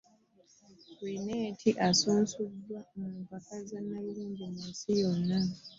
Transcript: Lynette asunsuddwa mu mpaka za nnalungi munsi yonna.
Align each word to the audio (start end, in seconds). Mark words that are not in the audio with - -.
Lynette 1.05 1.69
asunsuddwa 1.89 2.79
mu 2.97 3.07
mpaka 3.21 3.53
za 3.67 3.79
nnalungi 3.83 4.43
munsi 4.53 4.87
yonna. 4.99 5.39